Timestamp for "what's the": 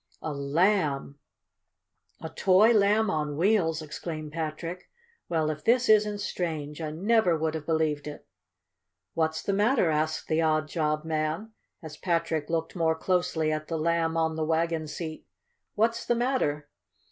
9.13-9.53, 15.75-16.15